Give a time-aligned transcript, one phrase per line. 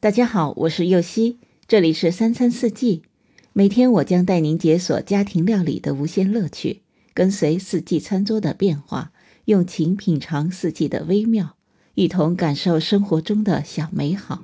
[0.00, 3.02] 大家好，我是右希，这里是三餐四季。
[3.52, 6.82] 每天我将带您解锁家庭料理的无限乐趣，
[7.12, 9.10] 跟随四季餐桌的变化，
[9.46, 11.56] 用情品尝四季的微妙，
[11.96, 14.40] 一同感受生活中的小美好。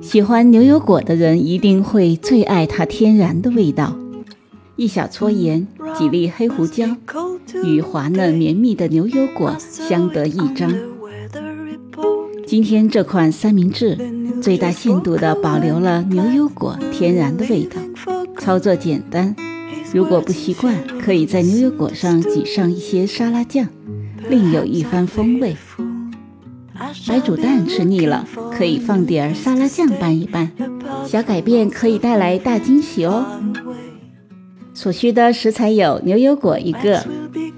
[0.00, 3.94] 喜欢牛油果的人一定会最爱它天然的味道。
[4.76, 6.96] 一小撮盐，几粒黑胡椒，
[7.62, 10.93] 与滑嫩绵密的牛油果相得益彰。
[12.46, 13.98] 今天这款三明治
[14.40, 17.80] 最大限度地保留了牛油果天然的味道，
[18.38, 19.34] 操作简单。
[19.92, 23.66] 如果不习惯，可以在牛油果上挤上一些沙拉酱，
[24.28, 25.56] 另有一番风味。
[27.08, 30.50] 白煮蛋吃腻了，可以放点儿沙拉酱拌一拌，
[31.06, 33.24] 小改变可以带来大惊喜哦。
[34.74, 37.02] 所需的食材有牛油果一个。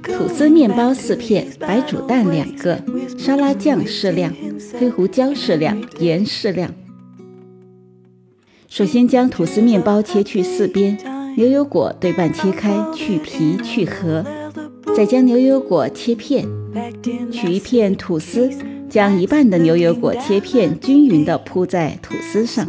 [0.02, 2.80] 吐司面包四片，白煮蛋两个，
[3.18, 4.32] 沙拉酱适量，
[4.78, 6.70] 黑胡椒适量，盐适量。
[8.68, 10.98] 首先将吐司面包切去四边，
[11.36, 14.24] 牛油果对半切开，去皮去核，
[14.94, 16.46] 再将牛油果切片，
[17.32, 18.50] 取一片吐司，
[18.90, 22.68] 将一半的牛油果切片均匀地铺在吐司上，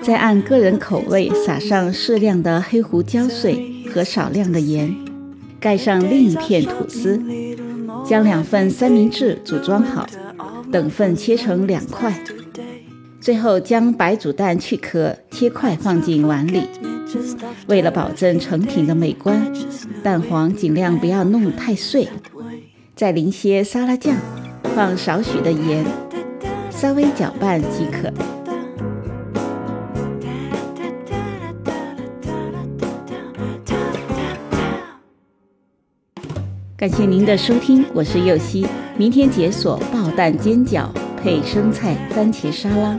[0.00, 4.94] 再按个人口味撒上适量的黑胡椒碎和少量的盐。
[5.60, 7.20] 盖上另一片吐司，
[8.04, 10.04] 将两份三明治组装好，
[10.72, 12.12] 等份切成两块。
[13.20, 16.62] 最后将白煮蛋去壳切块放进碗里。
[17.68, 19.40] 为了保证成品的美观，
[20.02, 22.08] 蛋黄尽量不要弄太碎。
[22.96, 24.16] 再淋些沙拉酱，
[24.74, 25.84] 放少许的盐，
[26.70, 28.41] 稍微搅拌即可。
[36.82, 38.66] 感谢您的收听，我是右希。
[38.98, 42.98] 明天解锁爆蛋煎饺配生菜番茄沙拉。